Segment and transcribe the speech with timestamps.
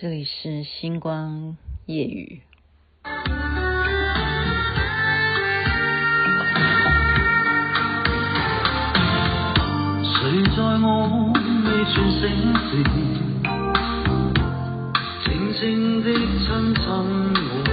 [0.00, 2.40] 这里是星光夜雨。
[3.02, 3.10] 谁
[10.56, 11.32] 在我
[11.64, 12.22] 未全醒
[12.68, 12.70] 时，
[15.24, 15.26] 静
[15.58, 15.66] 静
[16.04, 16.46] 的亲
[16.76, 16.84] 亲
[17.50, 17.66] 我，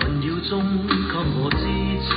[0.00, 0.50] 困扰中
[0.88, 1.62] 给我支
[2.02, 2.10] 持，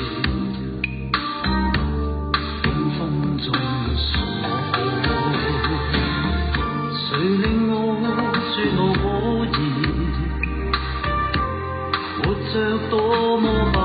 [12.90, 13.78] 多么不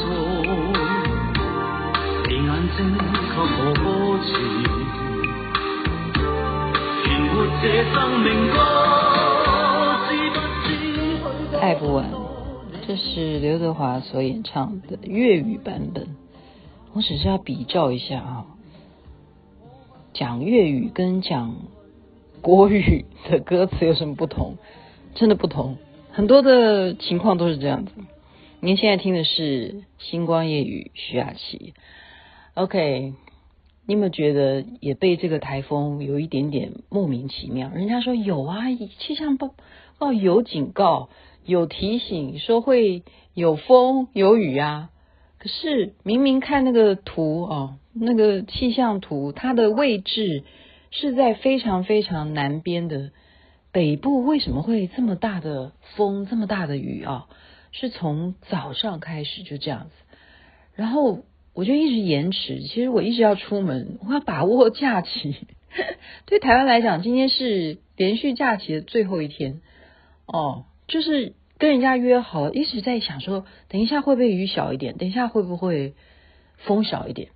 [0.00, 0.08] 错，
[2.26, 3.00] 你眼睛给
[3.36, 3.40] 我
[3.74, 3.84] 歌
[4.24, 4.28] 词，
[7.04, 8.56] 填活这生命歌，
[10.08, 10.10] 知
[11.18, 11.98] 不知爱不完，
[12.86, 16.16] 这是刘德华所演唱的粤语版本。
[16.94, 18.46] 我只是要比照一下啊，
[20.14, 21.54] 讲粤语跟讲。
[22.40, 24.58] 国语的歌词有什么不同？
[25.16, 25.76] 真的不同，
[26.10, 27.92] 很多的情况都是这样子。
[28.60, 31.74] 您现在听的是《星光夜雨》，徐雅琪。
[32.54, 33.14] OK，
[33.86, 37.70] 你有没有觉得也被这个台风有一点点莫名其妙？
[37.70, 38.64] 人家说有啊，
[38.98, 39.54] 气象报
[39.98, 41.08] 哦有警告，
[41.44, 43.04] 有提醒说会
[43.34, 44.90] 有风有雨啊。
[45.38, 50.44] 可是明明看那个图哦，那个气象图，它的位置。
[50.90, 53.10] 是在非常非常南边的
[53.72, 57.26] 北部，为什么会这么大的风，这么大的雨啊？
[57.70, 59.92] 是从早上开始就这样子，
[60.74, 62.60] 然后我就一直延迟。
[62.62, 65.36] 其实我一直要出门，我要把握假期。
[66.24, 69.60] 对台湾来讲，今天是连续假期的最后一天
[70.26, 74.96] 哦，就是跟人家约好，一直在想说，等一下会不会雨小一点？
[74.96, 75.94] 等一下会不会
[76.56, 77.28] 风小一点？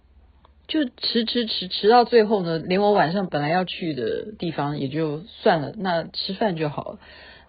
[0.72, 6.98] 就迟迟迟迟到最后呢，连我晚上本来要去的地方也就算了，那吃饭就好了。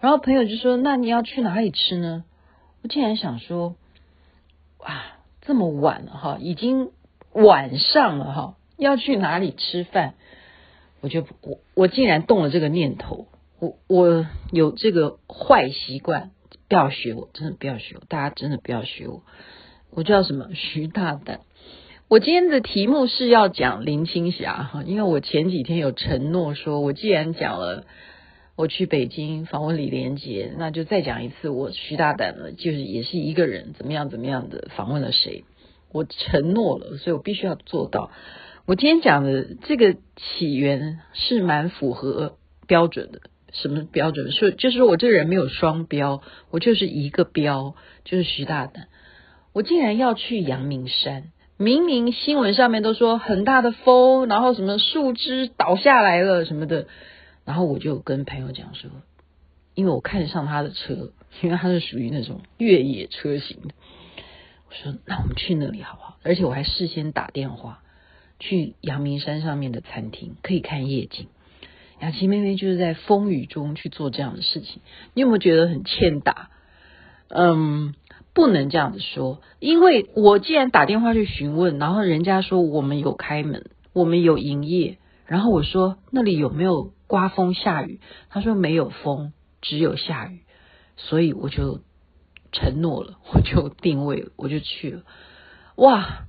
[0.00, 2.22] 然后朋友就说：“那你要去哪里吃呢？”
[2.84, 3.76] 我竟然想说
[4.76, 5.04] ：“哇，
[5.40, 6.90] 这么晚了哈，已经
[7.32, 10.16] 晚上了哈，要去哪里吃饭？”
[11.00, 16.30] 我就我我竟然动了这个念头，我我有这个坏习惯，
[16.68, 19.22] 不要学我，真的不要学我，大家真的不要学我。
[19.92, 20.50] 我叫什么？
[20.52, 21.40] 徐大胆。
[22.06, 27.86] 我今天的题目是要讲林青霞哈，因为我前几天有承诺说，我既然讲了
[28.56, 35.44] 我去北京访问李连杰，那就再讲一次我徐大胆了，就是也是一个人怎么样怎么样的访问了谁，
[35.92, 38.10] 我承诺了，所以我必须要做到。
[38.66, 44.30] 我今天讲的这个起源是蛮符合标准的，什么标准？
[44.30, 48.88] 说就是说我这个人没有双标，我就是一个标，就是徐大胆。
[49.54, 51.30] 我竟然要去阳明山。
[51.64, 56.86] 明明新闻上面都说很大的风，然后什么树枝倒下来了什么的，
[57.46, 58.90] 然后我就跟朋友讲说，
[59.74, 63.74] 因为我看上他的车，因为他是属于那种越野车型的，
[64.68, 66.18] 我说那我们去那里好不好？
[66.22, 67.82] 而且我还事先打电话
[68.38, 71.28] 去阳明山上面的餐厅，可以看夜景。
[72.00, 74.82] 雅琪妹妹就是在风雨中去做这样的事情，
[75.14, 76.50] 你有没有觉得很欠打？
[77.28, 77.94] 嗯。
[78.34, 88.00] 不能这样子说，因为我既然打电话去询问，然后人家说我们有开门，我们有营业，然后我说那里有没有刮风下雨？
[88.30, 90.40] 他说没有风，只有下雨，
[90.96, 91.80] 所以我就
[92.50, 95.02] 承诺了， 我就定位了，我就去了。
[95.76, 96.26] 哇，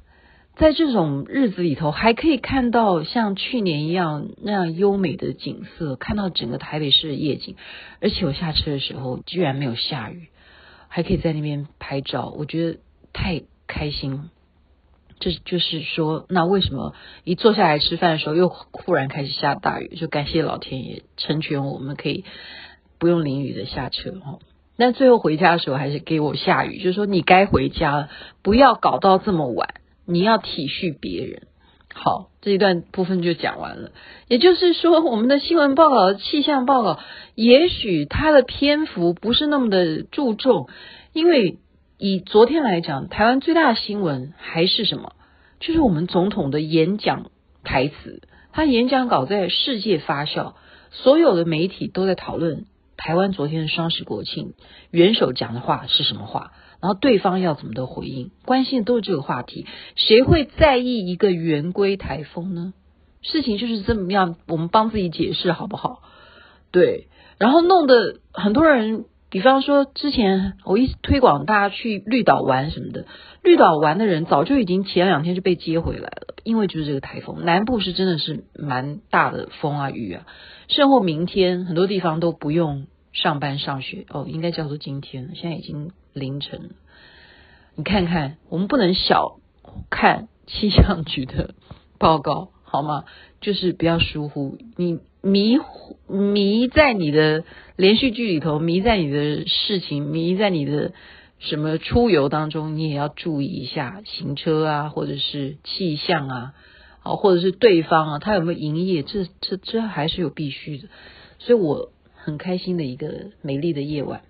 [0.55, 7.55] 在这种日子里头，还可以看到像去年一样那样优美的景色，看到整个台北市的夜景，
[7.99, 10.27] 而且我下车的时候居然没有下雨。
[10.95, 12.79] 还可以在那边拍照，我觉得
[13.11, 14.29] 太开心。
[15.19, 16.93] 这就是说，那为什么
[17.25, 19.93] 一坐下来吃饭的时候，又忽然开始下大雨？
[19.97, 22.23] 就感谢老天爷成全我们，可以
[22.97, 24.39] 不用淋雨的下车哈。
[24.77, 28.09] 但最后回家的时候，还是给我下雨，就是说你该回家了，
[28.41, 29.73] 不要搞到这么晚，
[30.05, 31.41] 你要体恤别人。
[31.97, 33.91] 好，这一段部分就讲完了。
[34.27, 36.99] 也就是说，我们的新闻报告、气象报告，
[37.35, 40.67] 也许它的篇幅不是那么的注重，
[41.13, 41.57] 因为
[41.97, 45.13] 以昨天来讲，台湾最大的新闻还是什么？
[45.61, 47.31] 就是我们总统的演讲
[47.63, 48.21] 台词，
[48.51, 50.55] 他演讲稿在世界发酵，
[50.91, 52.65] 所有的媒体都在讨论
[52.97, 54.53] 台湾昨天的双十国庆，
[54.91, 56.51] 元首讲的话是什么话？
[56.85, 58.29] 然后对方要怎么的回应？
[58.45, 59.65] 关心的都是这个话题。
[59.95, 62.75] 谁会在意一个圆规台风呢？
[63.23, 66.03] 事情就是这么样，我们帮自己解释好不好？
[66.69, 67.07] 对，
[67.39, 73.07] 然后弄得很多人比方说，之前我一推广大家去绿岛玩什么的，
[73.41, 80.27] 绿岛玩的人早就已经前两天就被接回来了，因为就是这个台风，南部是真的是蛮大的风啊雨啊，
[80.67, 82.85] 甚或明天很多地方都不用
[83.15, 86.75] 上班上学哦，应该叫做今天，现在已经凌晨。
[87.75, 89.39] 你看看，我们不能小
[89.89, 91.55] 看气象局的
[91.97, 93.05] 报告，好吗？
[93.41, 94.99] 就是不要疏忽你。
[95.25, 95.57] 迷
[96.07, 97.45] 迷在你的
[97.77, 100.93] 连续剧里头，迷在你的事情，迷在你的
[101.39, 106.53] 什么出游当中，你也要注意一下行车啊，或者是气象啊，
[106.99, 110.89] 好，或者是对方啊，他有没有营业，这这这还是有必须的。
[111.39, 111.89] 所以我
[112.25, 114.23] 很开心的一个美丽的夜晚，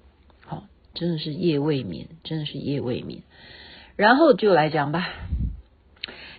[0.46, 3.22] 好，真的是夜未眠，真的是夜未眠。
[3.96, 5.08] 然后就来讲吧，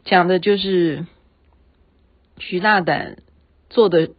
[0.04, 1.06] 讲的就是
[2.38, 3.22] 徐大胆
[3.70, 4.10] 做的。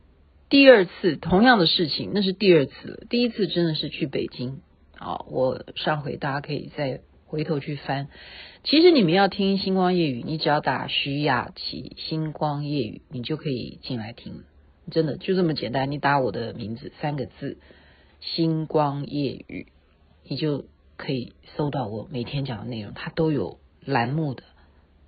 [0.49, 3.05] 第二次同样的事情，那是第二次。
[3.09, 4.61] 第一次真的是去北京，
[4.95, 8.07] 好，我上回大家可以再回头去翻。
[8.63, 14.43] 其实你们要听《星光夜语》，你只要打徐雅琪《星光夜语》，你就可以进来听。
[14.91, 17.57] 真的就这么简单，你打我的名字三个字
[18.21, 19.67] “星光夜雨”，
[20.27, 24.43] 你就可以搜到我每天讲的内容，它都有栏目的，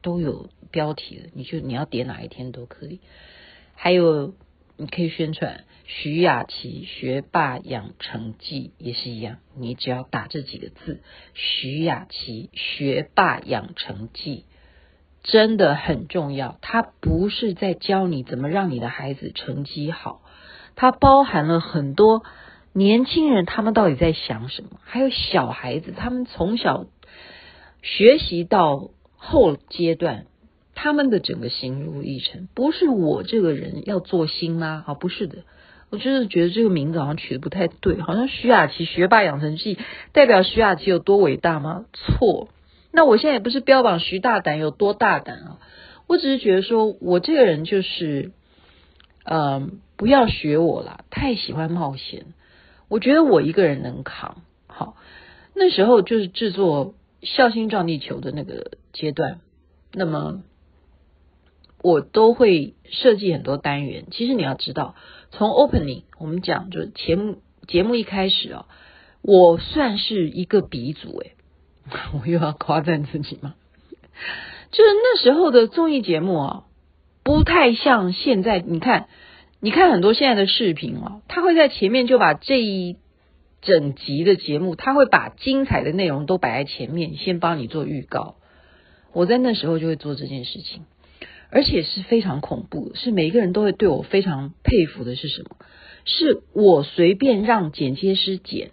[0.01, 2.99] 都有标题的，你就你要点哪一天都可以。
[3.75, 4.33] 还有。
[4.81, 11.01] 你可以宣传徐雅琪学霸养成记也是一样，你只要打这几个字
[11.35, 14.45] “徐雅琪学霸养成记”，
[15.23, 16.57] 真的很重要。
[16.61, 20.21] 它不是在教你怎么让你的孩子成绩好，
[20.75, 22.23] 它包含了很多
[22.73, 26.85] 年轻人他们到底在想什么，还有小孩子他们从小
[27.81, 30.25] 学习到后阶段。
[30.81, 34.85] 他们的整个心路历程，不是我这个人要做新吗？
[34.87, 35.39] 啊，不是的，
[35.89, 39.77] 我就是觉得这个名字好像取得不太对，好像徐雅琪学霸养成记
[40.13, 41.83] 代表徐雅琪有多伟大吗？
[41.91, 42.47] 错，
[42.91, 45.59] 那我现在也不是标榜徐大胆有多大胆啊，
[46.07, 48.31] 我只是觉得说我这个人就是，
[49.23, 52.25] 嗯、不要学我啦，太喜欢冒险，
[52.87, 54.41] 我觉得我一个人能扛。
[54.67, 54.95] 好，
[55.53, 59.41] 那时候就是制作《孝心撞地球》的那个阶段，
[59.93, 60.43] 那么。
[61.81, 64.07] 我都会设计很多单元。
[64.11, 64.95] 其实你要知道，
[65.31, 67.37] 从 opening 我们讲就节目
[67.69, 68.65] 节目一开始啊，
[69.21, 71.37] 我算是一个鼻祖诶，
[72.21, 73.55] 我又要夸赞自己吗？
[74.71, 76.63] 就是那时候的综艺节目啊，
[77.23, 78.59] 不太像现在。
[78.59, 79.07] 你看，
[79.59, 82.97] 你看很多现在的视频啊，他会在前面就把这一
[83.61, 88.35] 整集的节目，他会把精彩的内容都摆在前面，先帮你做预告。
[89.13, 90.85] 我在那时候就会做这件事情。
[91.51, 95.57] 而且是非常恐怖，是每一个人都会对我非常佩服的是什么？
[96.05, 98.69] 是我随便让剪接师剪，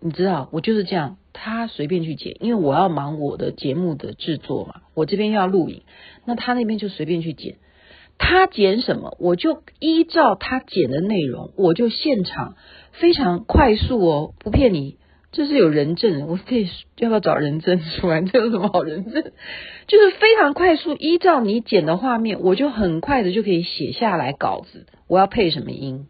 [0.00, 5.82] 你知道，我就是这样，他随便去剪，因为我要忙我的节目的制作嘛，我这边要录影，
[6.24, 7.56] 那他那边就随便去剪，
[8.16, 12.54] 他剪什么，我就依照他剪的内容，我就现场
[12.92, 14.96] 非常快速哦，不骗你。
[15.32, 18.22] 这是有人证，我可以要不要找人证出来？
[18.22, 19.20] 这有什么好人证？
[19.88, 24.86] 就是非常快速，依照你剪的画面，我就很快的就可以写下来稿子。
[25.08, 26.06] 我要配什么音？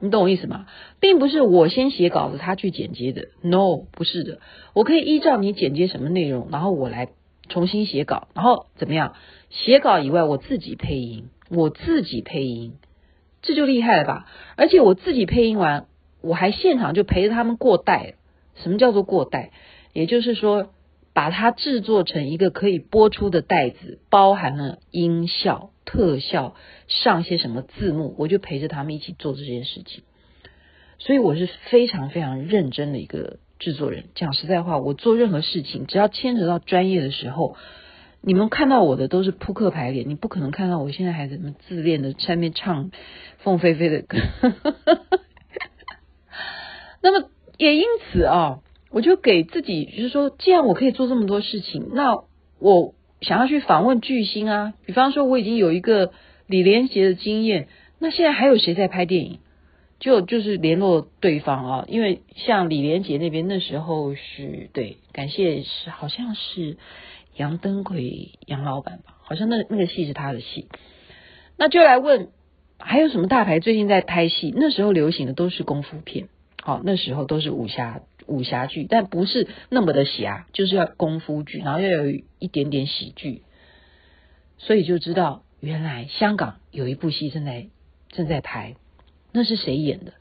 [0.00, 0.66] 你懂我意思吗？
[0.98, 3.28] 并不是我先写稿子，他去剪接的。
[3.42, 4.40] No，不是的。
[4.72, 7.08] 我可以依照你剪接什么内容，然后我来
[7.48, 9.14] 重新写稿，然后怎么样？
[9.50, 12.74] 写稿以外，我自己配音，我自己配音，
[13.42, 14.26] 这就厉害了吧？
[14.56, 15.86] 而且我自己配音完，
[16.22, 18.14] 我还现场就陪着他们过带。
[18.56, 19.50] 什么叫做过带？
[19.92, 20.70] 也就是说，
[21.12, 26.54] 把它制作成一个可以播出的带子，包含了音效、特效，
[26.86, 30.04] 上一些什么字幕，我就陪着他们一起做这件事情。
[30.98, 34.04] 所以我是非常非常认真的一个制作人。
[34.14, 37.56] 讲实在话，我做任何事情，只要牵扯到专业的时候，
[38.20, 42.92] 你们看到我的都是扑克牌脸，你不可能看到我现在还怎么自恋的上面唱
[43.38, 44.18] 凤飞飞的歌。
[47.02, 47.28] 那么。
[47.58, 52.16] 也因此啊，我就给自己就是说，既然我可以做这么多事情，那
[52.58, 54.74] 我想要去访问巨星啊。
[54.86, 56.12] 比方说，我已经有一个
[56.46, 59.38] 李连杰的经验，那现在还有谁在拍电影？
[59.98, 66.78] 就就是联络对方啊，因为像李连杰那边那时候是对，感谢是好像是
[67.36, 70.68] 杨登魁杨老板吧，好像那那个戏是他的戏，
[71.58, 72.30] 那就来问
[72.78, 74.54] 还有什么大牌最近在拍戏？
[74.56, 76.28] 那时候流行的都是功夫片。
[76.62, 78.00] 好，那时候都是武侠
[78.30, 83.42] 武侠剧，但不是那么的侠，就是要功夫剧，然后要有一点点喜剧，
[84.56, 87.66] 所以就知道原来香港有一部戏正在
[88.08, 88.76] 正在拍，
[89.32, 90.12] 那是谁演的？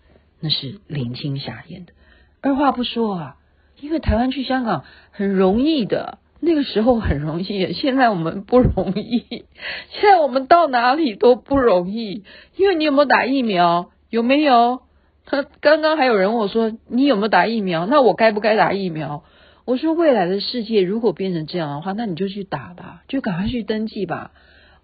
[0.42, 1.94] 那是林青霞演的。
[2.42, 3.36] 二话不说啊，
[3.80, 9.46] 因为台湾去香港很容易的，那个时候很容易，现在我们不容易，
[9.90, 12.24] 现在我们到哪里都不容易，
[12.56, 13.92] 因为你有没有打疫苗？
[14.10, 14.82] 有没有？
[15.30, 17.86] 他刚刚还有人问我说，你有没有打疫苗？
[17.86, 19.24] 那我该不该打疫苗？
[19.66, 24.32] 我说未来的世界如果变成这样的话，那你就去打吧，就赶快去登记吧。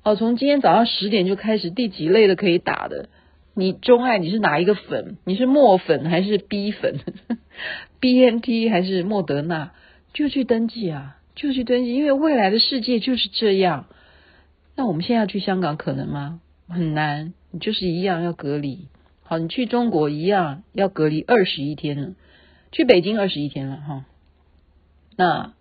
[0.03, 3.09] 哦，从今天早上十点就开始，第几类的可以打的？
[3.55, 5.17] 你钟爱你是哪一个粉？
[5.25, 6.99] 你是墨粉还是 B 粉？
[7.99, 9.71] BNT 还是莫德纳？
[10.13, 13.87] 就去登记啊，就去登记，因为未来的世界就是这样。
[14.75, 16.39] 那我们现在要去香港可能吗？
[16.69, 18.89] 很难，你就是一样要隔离。
[19.27, 22.13] 好，你去中国一样要隔离二十一天了，
[22.71, 24.05] 去北京二十一天了哈。
[25.17, 25.53] 那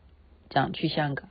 [0.50, 1.30] 这样去香港，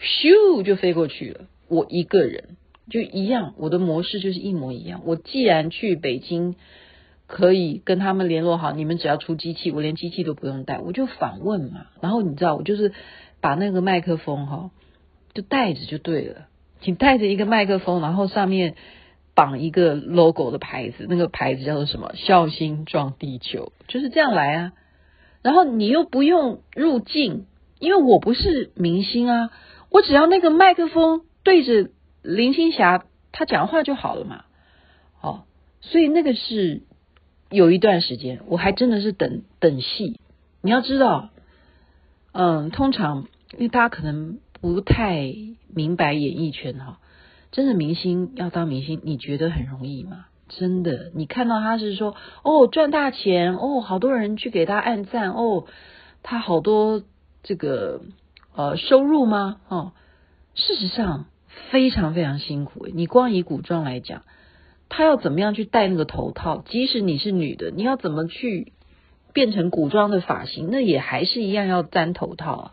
[0.00, 1.46] 咻就飞过去了。
[1.68, 2.56] 我一个人
[2.90, 5.02] 就一样，我的模式就是一模一样。
[5.04, 6.56] 我既然去北京，
[7.28, 11.86] 可以跟他们联络好，你们只要出机器，我连机器都不用带，我就访问嘛。
[12.00, 12.92] 然后你知道，我就是
[13.40, 14.70] 把那个麦克风哈，
[15.32, 16.48] 就带着就对了。
[16.80, 18.74] 请带着一个麦克风，然后上面
[19.38, 22.10] 绑一个 logo 的牌子，那个牌子叫做什么？
[22.16, 24.72] 孝心撞地球，就是这样来啊。
[25.42, 27.46] 然后你又不用入镜。
[27.80, 29.50] 因为我不是明星啊，
[29.88, 31.90] 我只要那个麦克风对着
[32.22, 34.46] 林青霞，她讲话就好了嘛。
[35.20, 35.44] 哦，
[35.80, 36.82] 所以那个是
[37.50, 40.18] 有一段时间，我还真的是等等戏。
[40.60, 41.30] 你要知道，
[42.32, 45.32] 嗯，通常因为大家可能不太
[45.72, 46.98] 明白演艺圈哈，
[47.50, 50.26] 真的明星要当明星，你觉得很容易吗？
[50.48, 55.64] 真的，你看到他是说哦赚大钱哦，好多人去给他按赞哦，
[56.22, 57.02] 他好多。
[57.44, 58.00] 这个
[58.54, 59.60] 呃收入吗？
[59.68, 59.92] 哦，
[60.54, 61.26] 事实上
[61.70, 62.86] 非常非常辛苦。
[62.92, 64.22] 你光以古装来讲，
[64.88, 66.62] 他要怎么样去戴那个头套？
[66.66, 68.72] 即使你是女的，你要怎么去
[69.32, 70.68] 变成古装的发型？
[70.70, 72.72] 那也还是一样要粘头套啊。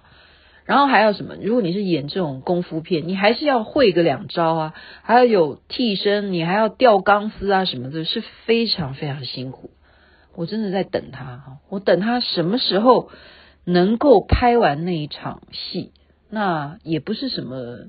[0.66, 1.36] 然后还有什么？
[1.42, 9.70] 如果你是演这种功夫片，你还是要会个两招啊，还要有替身，你还要吊钢丝啊什么的，是非常非常辛苦。
[10.36, 13.10] 我真的在等他哈，我等他什么时候？
[13.68, 15.92] 能够拍完那一场戏，
[16.30, 17.88] 那也不是什么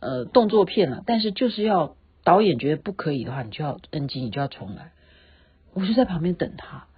[0.00, 4.92] 呃动作片了，但是就是要导演觉得不可以的话，你就要 NG，你就要重来。
[5.72, 6.88] 我就在旁边等他，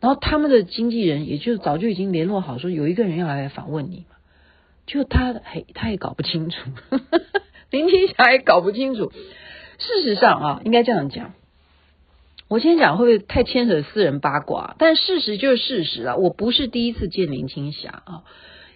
[0.00, 4.16] 然后他们的经纪人也就早就已经联络好，说有一个人要来访问你嘛，
[4.90, 6.58] 就他嘿，他也搞不清楚，
[7.70, 9.12] 林青霞也搞不清楚。
[9.78, 11.32] 事实上啊，应该这样讲。
[12.48, 14.74] 我先讲会不会太牵扯私人八卦？
[14.80, 16.16] 但事实就是事实啊！
[16.16, 18.24] 我不是第一次见林青霞啊，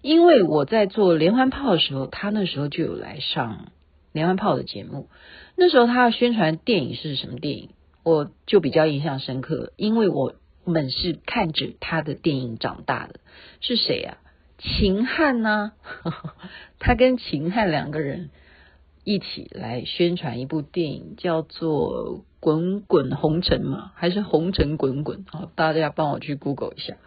[0.02, 3.73] 因为我在做连环炮的时候，他那时候就有来上
[4.12, 5.09] 连环炮的节目。
[5.56, 7.71] 那时候他要宣传电影是什么电影，
[8.04, 10.33] 我就比较印象深刻，因为我
[10.64, 13.18] 们是看着他的电影长大的。
[13.61, 14.18] 是谁啊？
[14.64, 15.73] 秦汉呢？
[16.80, 18.30] 他跟秦汉两个人
[19.04, 22.25] 一起来宣传一部电影，叫做。
[22.44, 25.25] 滚滚红尘嘛，还是红尘滚滚？
[25.30, 26.99] 好，大家帮我去 Google 一下。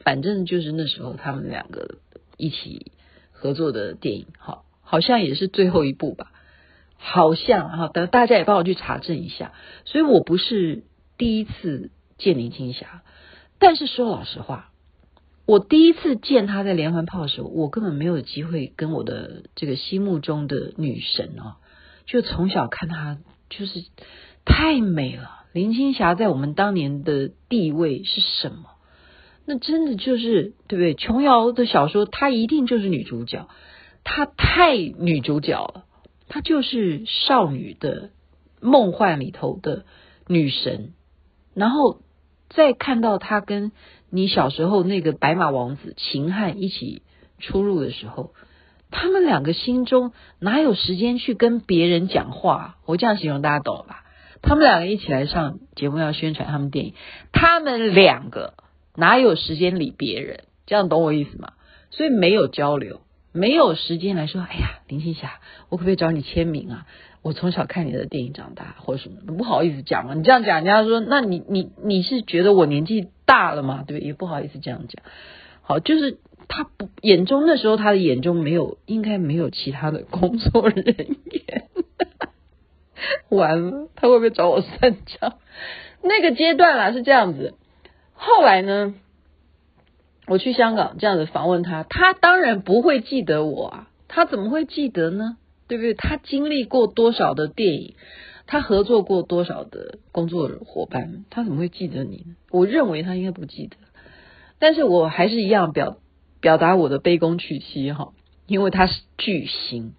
[0.00, 1.98] 反正就是那时候他们两个
[2.38, 2.90] 一起
[3.32, 6.32] 合作的电影，好，好像也是最后一部吧，
[6.96, 9.52] 好像哈，等大家也帮我去查证一下。
[9.84, 10.84] 所以我不是
[11.18, 13.02] 第一次见林青霞，
[13.58, 14.71] 但是说老实话，
[15.46, 21.56] 我第一次见她在连环炮的时候，我根本没有机会跟我的这个心目中的女神哦，
[22.06, 23.18] 就从小看她
[23.50, 23.84] 就是。
[24.44, 28.70] 太美了，林青霞在我们当年的地位是什么？
[29.46, 30.94] 那真的就是对不对？
[30.94, 33.48] 琼瑶的小说，她一定就是女主角，
[34.02, 35.84] 她太女主角了，
[36.26, 38.10] 她就是少女的
[38.60, 39.84] 梦幻里头的
[40.26, 40.92] 女神。
[41.54, 42.00] 然后
[42.54, 43.72] 再看到他跟
[44.10, 47.02] 你小时候那个白马王子秦汉一起
[47.38, 48.32] 出入的时候，
[48.90, 52.76] 他们两个心中哪有时间去跟别人讲话？
[52.84, 54.04] 我这样形容大家懂了吧？
[54.42, 56.94] 他们两个一起来上节目，要宣传他们电影。
[57.32, 58.54] 他们两个
[58.96, 60.44] 哪有时间理别人？
[60.66, 61.52] 这样懂我意思吗？
[61.90, 63.00] 所以没有交流，
[63.32, 64.42] 没有时间来说。
[64.42, 66.86] 哎呀，林青霞，我可不可以找你签名啊？
[67.22, 70.14] 我从小看你的电影长大，或者什么，不好意思讲啊。
[70.14, 73.84] 你这样讲，人家说，那你你你是觉得我年纪大了吗？
[73.86, 75.04] 对，也不好意思这样讲。
[75.62, 81.68] 好，就是他不眼中那时候他的眼中没有，应该没有其他的工作人员。
[83.30, 85.38] 完了，他会不会找我算账？
[86.02, 87.54] 那个阶段啦是这样子。
[88.14, 88.94] 后来呢，
[90.26, 95.36] 我去香港这样子访问他，他当然不会记得我啊，他怎么会记得呢？
[95.72, 95.94] 对不对？
[95.94, 97.94] 他经历过多少的电影，
[98.46, 102.36] 他合作过多少的工作伙伴，他怎么会记得你呢？
[102.50, 103.78] 我认为他应该不记得。
[104.58, 105.96] 但是我还是一样表
[106.42, 108.12] 表达我的卑躬屈膝哈，
[108.46, 109.94] 因为他是巨星，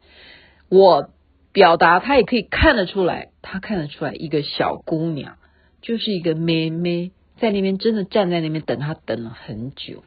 [0.69, 1.09] 我
[1.51, 5.37] 表达他也可以看得出来，他看得出来一个小姑娘
[5.81, 10.03] 就是一个妹妹，在那边真的站在那边等他等了很久，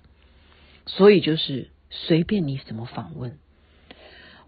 [0.86, 3.38] 所以就是随便你怎么访问，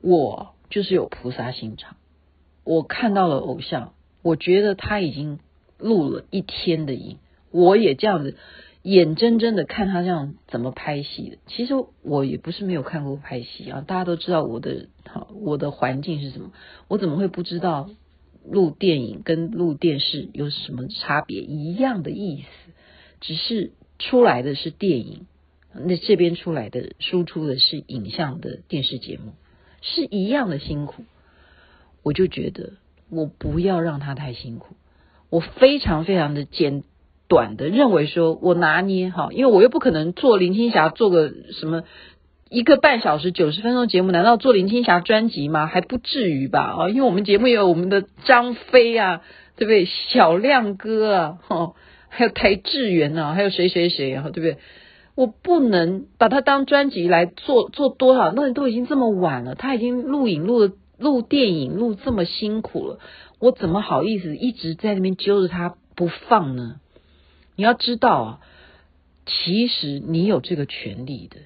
[0.01, 1.97] 我就是有菩萨心肠，
[2.65, 5.39] 我看到了偶像，我觉得他已经
[5.79, 7.19] 录了一天的影，
[7.51, 8.37] 我也这样子。
[8.83, 13.83] 眼睁睁的看他这样怎么拍戏的，其实我也不是没有看过拍戏啊。
[13.87, 16.53] 大家都知道我的好，我的环境是什么，
[16.87, 17.91] 我怎么会不知道
[18.47, 21.41] 录电影跟录电视有什么差别？
[21.41, 22.73] 一样的意思，
[23.21, 25.27] 只是出来的是电影，
[25.75, 29.33] 那这边出来的输出的是影像的电视节目，
[29.81, 31.05] 是一样的辛苦。
[32.03, 32.75] 我就觉得
[33.11, 34.77] 我不要让他太辛苦，
[35.31, 36.85] 我非常非常的简。
[37.31, 41.83] 短的认为说，我拿捏哈，因为我又不可能做林青霞做个什么
[42.49, 45.67] 一个半小时九十分钟节目，难道做林青霞专辑吗？
[45.67, 46.89] 还不至于吧啊！
[46.89, 49.21] 因为我们节目也有我们的张飞啊，
[49.57, 49.85] 对不对？
[49.85, 51.75] 小亮哥啊，哈，
[52.09, 54.57] 还有台志源啊，还有谁谁谁啊，对不对？
[55.19, 63.01] 我不能把它当专辑来做做多少，那都已经这么晚了，他已经录影录录电影录这么辛苦了，
[63.41, 66.81] 我怎么好意思一直在那边揪着他不放呢？
[67.57, 68.41] 你要知道啊，
[69.27, 71.39] 其实你有这个权利的，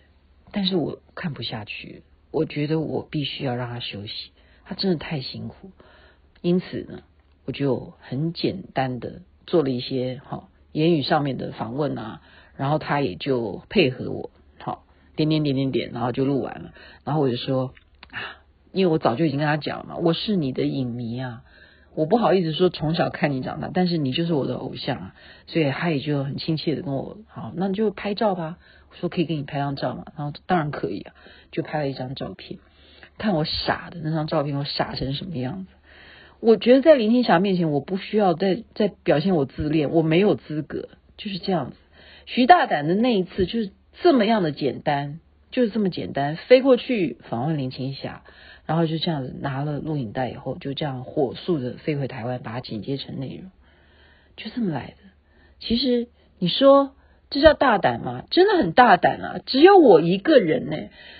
[0.50, 4.32] 但是我看不下去，我觉得我必须要让他休息，
[4.66, 5.70] 他真的太辛苦，
[6.42, 7.04] 因此呢，
[7.46, 12.20] 我就很简单的做了一些好言语上面的访问啊，
[12.56, 14.85] 然后他也就配合我，好
[15.16, 16.73] 点点点点点，然后就录完了，
[17.04, 17.75] 然后我就说
[18.11, 18.42] 啊，
[18.73, 21.42] 因为我早就已经跟他讲了嘛，我是你的影迷啊。
[21.94, 25.14] 我不好意思说从小看你长大，但是你就是我的偶像啊，
[25.47, 28.56] 所以他也就很亲切的跟我，好，那你就拍照吧。
[28.90, 31.12] 我说可以给你拍张照嘛，然后当然可以啊，
[31.50, 32.61] 就拍了一张照片。
[33.18, 35.71] 看我傻的那张照片，我傻成什么样子？
[36.40, 41.76] 我觉得在林青霞面前，我不需要再再表现我自恋，我没有资格，就是这样子。
[42.26, 43.70] 徐大胆的那一次就是
[44.02, 48.22] 这么样的简单，就是这么简单，飞过去访问林青霞。
[48.64, 53.50] 然后就这样子拿了录影带以后，就这样火速的飞回台湾，把它剪接成内容，
[54.37, 54.94] 就这么来的。
[55.58, 56.06] 其实
[56.38, 56.94] 你说
[57.28, 58.22] 这叫大胆吗？
[58.30, 59.40] 真的很大胆啊！
[59.46, 60.76] 只有我一个人呢，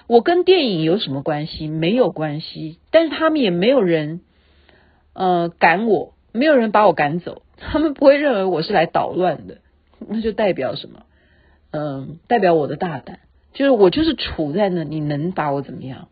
[0.06, 1.66] 我跟电影有什么关系？
[1.66, 2.78] 没有关系。
[2.92, 4.20] 但是他们也没有人
[5.12, 9.58] 呃赶我，没有人把我赶走，他们不会认为我是来捣乱的。
[10.08, 11.04] 那就代表什么？
[11.70, 13.20] 嗯、代表我的大胆，
[13.54, 16.08] 就是我就是处在那，你能把我怎么样？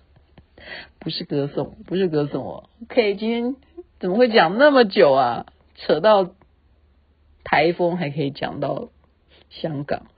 [1.00, 2.68] 不是歌颂，不是歌颂我。
[2.82, 3.56] OK，今天
[3.98, 5.46] 怎么会讲那么久啊？
[5.76, 6.30] 扯到
[7.42, 8.90] 台风，还可以讲到
[9.48, 10.08] 香港。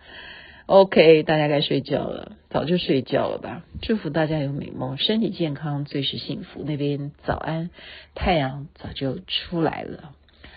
[0.66, 3.62] OK，大家该睡觉了，早就睡觉了吧？
[3.80, 6.64] 祝福大家有美梦，身体健康，最是幸福。
[6.64, 7.70] 那边早安，
[8.14, 10.14] 太阳早就出来了。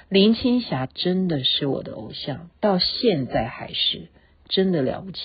[0.08, 4.08] 林青霞真的是我的偶像，到现在还是
[4.48, 5.20] 真的了不起。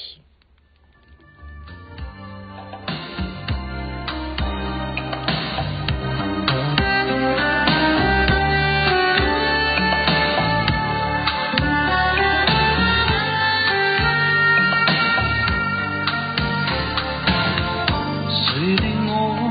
[18.33, 19.51] 谁令我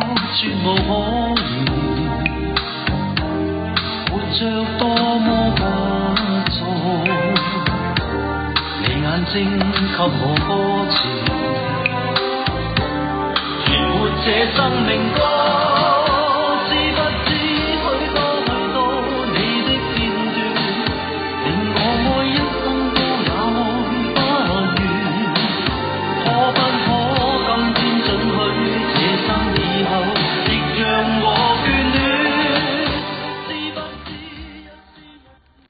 [9.31, 10.49] 声给我歌
[10.89, 10.97] 词，
[13.93, 15.19] 活这生命歌。